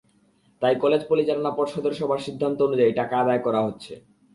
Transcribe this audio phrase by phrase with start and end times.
[0.61, 3.93] তাই কলেজ পরিচালনা পর্ষদের সভার সিদ্ধান্ত অনুযায়ী টাকা আদায় করা হচ্ছে।